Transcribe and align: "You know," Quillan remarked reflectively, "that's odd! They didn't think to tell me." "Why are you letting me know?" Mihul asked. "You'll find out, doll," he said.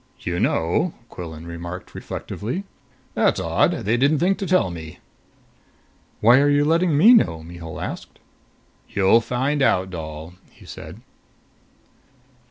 "You 0.21 0.39
know," 0.39 0.95
Quillan 1.09 1.45
remarked 1.45 1.93
reflectively, 1.93 2.63
"that's 3.13 3.39
odd! 3.39 3.85
They 3.85 3.97
didn't 3.97 4.17
think 4.17 4.39
to 4.39 4.47
tell 4.47 4.71
me." 4.71 4.97
"Why 6.21 6.39
are 6.39 6.49
you 6.49 6.65
letting 6.65 6.97
me 6.97 7.13
know?" 7.13 7.43
Mihul 7.43 7.79
asked. 7.79 8.17
"You'll 8.89 9.21
find 9.21 9.61
out, 9.61 9.91
doll," 9.91 10.33
he 10.49 10.65
said. 10.65 11.01